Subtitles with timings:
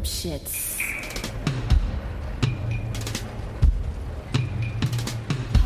[0.00, 0.78] Lipschitz.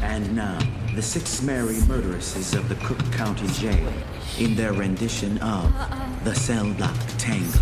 [0.02, 0.58] And now,
[0.94, 3.92] the six merry murderesses of the Cook County Jail
[4.38, 5.72] in their rendition of
[6.24, 7.60] The Cell Block Tango.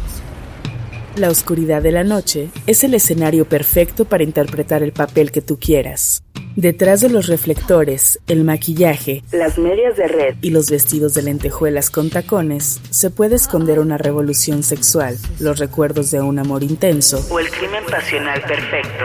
[1.17, 5.59] La oscuridad de la noche es el escenario perfecto para interpretar el papel que tú
[5.59, 6.22] quieras.
[6.57, 11.89] Detrás de los reflectores, el maquillaje, las medias de red y los vestidos de lentejuelas
[11.89, 17.41] con tacones, se puede esconder una revolución sexual, los recuerdos de un amor intenso o
[17.41, 19.05] el crimen pasional perfecto.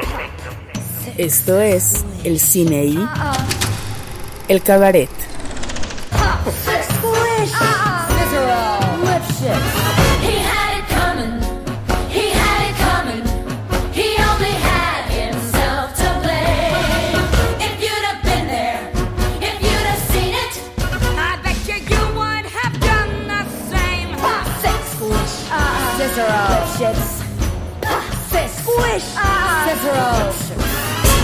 [1.17, 2.99] Esto es el cine y
[4.49, 5.09] el cabaret.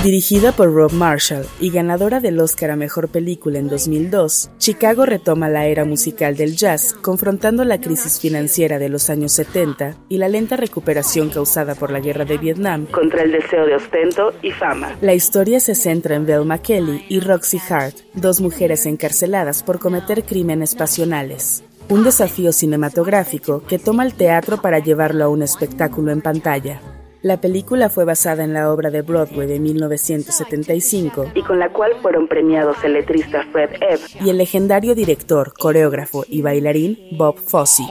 [0.03, 5.47] Dirigida por Rob Marshall y ganadora del Oscar a Mejor Película en 2002, Chicago retoma
[5.47, 10.27] la era musical del jazz, confrontando la crisis financiera de los años 70 y la
[10.27, 14.97] lenta recuperación causada por la guerra de Vietnam contra el deseo de ostento y fama.
[14.99, 20.25] La historia se centra en Velma Kelly y Roxy Hart, dos mujeres encarceladas por cometer
[20.25, 21.63] crímenes pasionales.
[21.89, 26.81] Un desafío cinematográfico que toma el teatro para llevarlo a un espectáculo en pantalla.
[27.21, 31.91] La película fue basada en la obra de Broadway de 1975 y con la cual
[32.01, 37.83] fueron premiados el letrista Fred Ebb y el legendario director, coreógrafo y bailarín Bob Fosse.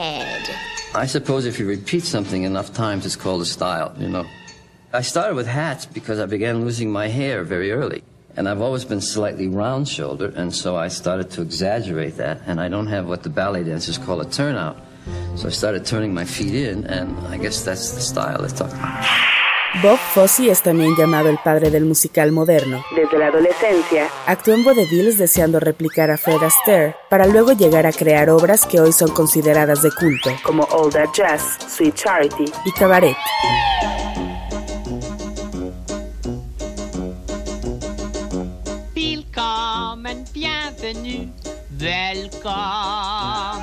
[0.94, 4.26] I suppose if you repeat something enough times, it's called a style, you know.
[4.92, 8.02] I started with hats because I began losing my hair very early.
[8.36, 12.40] And I've always been slightly round shouldered, and so I started to exaggerate that.
[12.46, 14.76] And I don't have what the ballet dancers call a turnout.
[15.36, 18.78] So I started turning my feet in, and I guess that's the style they're talking
[18.78, 19.04] about.
[19.82, 22.84] Bob Fosse es también llamado el padre del musical moderno.
[22.94, 27.92] Desde la adolescencia, actuó en vaudevilles deseando replicar a Fred Astaire, para luego llegar a
[27.92, 32.72] crear obras que hoy son consideradas de culto, como All That Jazz, Sweet Charity y
[32.72, 33.16] Cabaret.
[42.44, 43.62] Welcome.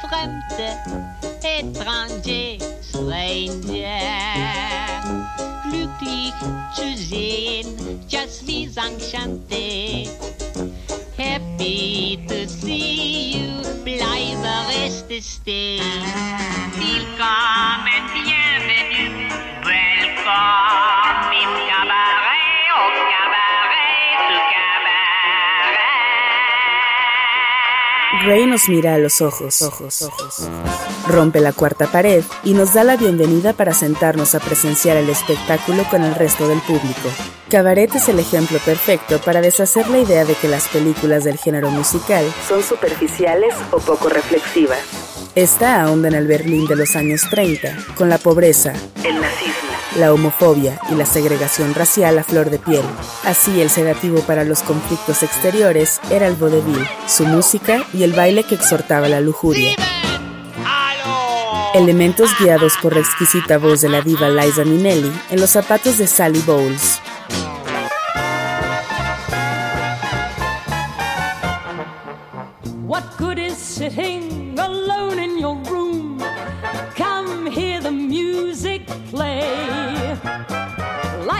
[0.00, 0.78] Fremde,
[1.42, 4.00] étranger, stranger.
[5.68, 6.34] Glücklich
[6.74, 10.08] zu sehen, just wie enchanté.
[11.16, 15.80] Happy to see you, bleibe reste stay.
[16.74, 18.29] Willkommen, bienvenue,
[28.22, 30.46] Ray nos mira a los ojos, ojos, ojos.
[31.08, 35.84] Rompe la cuarta pared y nos da la bienvenida para sentarnos a presenciar el espectáculo
[35.90, 37.08] con el resto del público.
[37.48, 41.70] Cabaret es el ejemplo perfecto para deshacer la idea de que las películas del género
[41.70, 44.80] musical son superficiales o poco reflexivas.
[45.34, 50.12] Esta ahonda en el Berlín de los años 30, con la pobreza, el nazismo, la
[50.12, 52.84] homofobia y la segregación racial a flor de piel.
[53.24, 58.44] Así, el sedativo para los conflictos exteriores era el vaudeville, su música y el baile
[58.44, 59.74] que exhortaba la lujuria.
[61.74, 66.06] Elementos guiados por la exquisita voz de la diva Liza Minnelli en los zapatos de
[66.06, 66.99] Sally Bowles.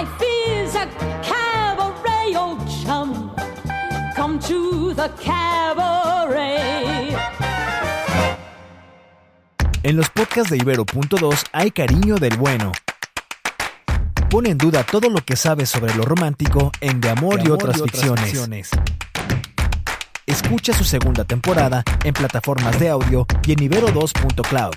[0.00, 0.86] Life is a
[1.20, 3.30] cabaret, old chum.
[4.16, 7.14] Come to the cabaret.
[9.82, 12.72] En los podcasts de Ibero.2 hay cariño del bueno.
[14.30, 17.82] Pone en duda todo lo que sabes sobre lo romántico en De Amor, y, otras,
[17.82, 18.70] ficciones.
[20.24, 24.76] Escucha su segunda temporada en plataformas de audio y en ibero2.cloud.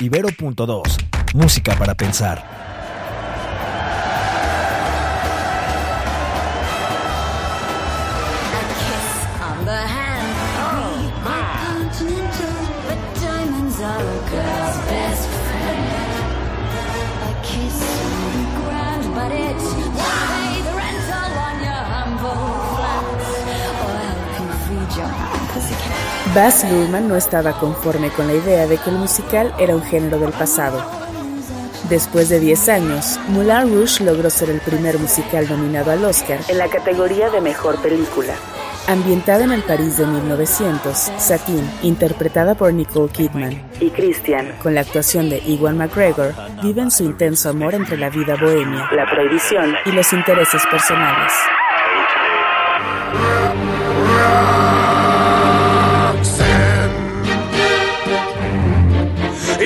[0.00, 1.04] Ibero.2.
[1.34, 2.68] Música para pensar.
[26.34, 30.18] Baz Luhrmann no estaba conforme con la idea de que el musical era un género
[30.18, 30.84] del pasado.
[31.88, 36.58] Después de 10 años, Moulin Rouge logró ser el primer musical nominado al Oscar en
[36.58, 38.34] la categoría de Mejor Película.
[38.88, 44.82] Ambientada en el París de 1900, Satine, interpretada por Nicole Kidman, y Christian, con la
[44.82, 49.92] actuación de Iwan McGregor, viven su intenso amor entre la vida bohemia, la prohibición y
[49.92, 51.32] los intereses personales.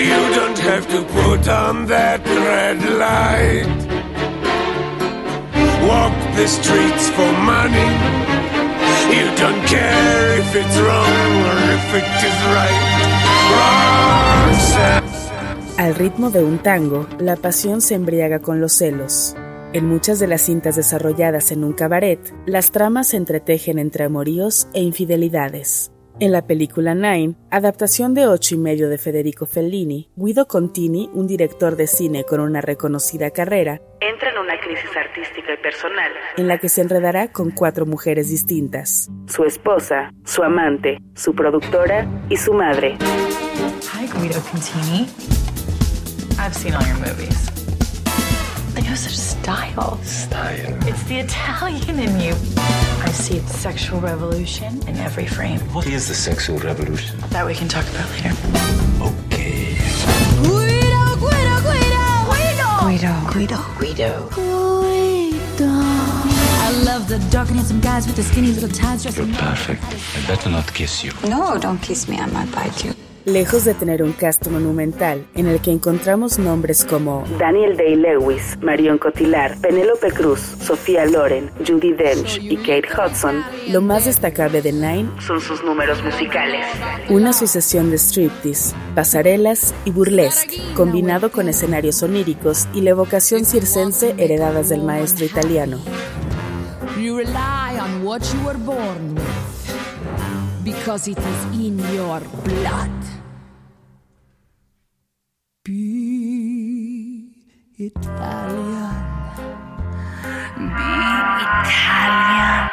[0.03, 3.69] You don't have to put on that red light.
[5.87, 7.89] Walk the streets for money.
[9.15, 12.81] You don't care if it's wrong or if it is right.
[14.49, 15.13] Roxanne.
[15.79, 19.37] Al ritmo de un tango, la pasión se embriaga con los celos.
[19.73, 24.67] En muchas de las cintas desarrolladas en un cabaret, las tramas se entretejen entre amoríos
[24.75, 25.92] e infidelidades.
[26.21, 31.27] En la película Nine, adaptación de ocho y medio de Federico Fellini, Guido Contini, un
[31.27, 36.49] director de cine con una reconocida carrera, entra en una crisis artística y personal, en
[36.49, 42.37] la que se enredará con cuatro mujeres distintas: su esposa, su amante, su productora y
[42.37, 42.97] su madre.
[43.93, 45.09] Hi, Guido Contini.
[46.39, 47.52] I've seen all your movies.
[48.93, 49.97] You have such style.
[50.03, 50.87] Style.
[50.87, 52.35] It's the Italian in you.
[52.59, 55.61] I see the sexual revolution in every frame.
[55.73, 57.19] What is the sexual revolution?
[57.31, 58.35] That we can talk about later.
[59.01, 59.77] Okay.
[60.45, 63.33] Guido, Guido, Guido, Guido.
[63.33, 63.57] Guido.
[63.79, 64.29] Guido.
[64.29, 65.73] Guido.
[66.67, 69.83] I love the dark and handsome guys with the skinny little ties You're perfect.
[69.85, 71.13] I better not kiss you.
[71.27, 72.93] No, don't kiss me, I might bite you.
[73.25, 78.99] Lejos de tener un cast monumental en el que encontramos nombres como Daniel Day-Lewis, Marion
[78.99, 85.09] Cotillard, Penélope Cruz, Sofía Loren, Judy Dench y Kate Hudson, lo más destacable de Nine
[85.21, 86.67] son sus números musicales.
[87.11, 94.17] Una sucesión de striptease, pasarelas y burlesque, combinado con escenarios oníricos y la evocación circense
[94.19, 95.79] heredadas del maestro italiano.
[97.01, 99.22] You rely on what you were born
[100.65, 102.91] because it is in your blood.
[105.65, 107.35] Be
[107.79, 109.05] Italian.
[110.57, 110.93] Be
[111.43, 112.71] Italian.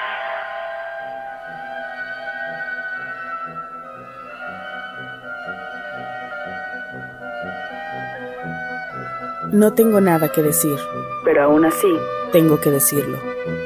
[9.51, 10.77] No tengo nada que decir,
[11.25, 11.87] pero aún así
[12.31, 13.17] tengo que decirlo.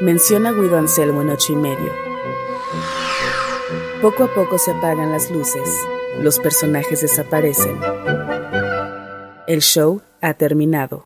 [0.01, 2.12] Menciona Guido Anselmo en ocho y medio.
[4.03, 5.69] Poco a poco se apagan las luces,
[6.19, 7.79] los personajes desaparecen.
[9.47, 11.03] El show ha terminado.